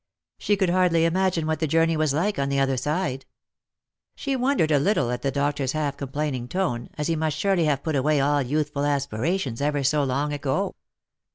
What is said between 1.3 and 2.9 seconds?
what the journey was like on the other